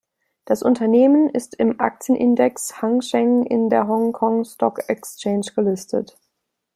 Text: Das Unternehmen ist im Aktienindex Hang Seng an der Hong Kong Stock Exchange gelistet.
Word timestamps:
Das 0.45 0.63
Unternehmen 0.63 1.29
ist 1.29 1.53
im 1.59 1.79
Aktienindex 1.79 2.81
Hang 2.81 3.03
Seng 3.03 3.45
an 3.51 3.69
der 3.69 3.87
Hong 3.87 4.13
Kong 4.13 4.43
Stock 4.43 4.79
Exchange 4.89 5.51
gelistet. 5.55 6.17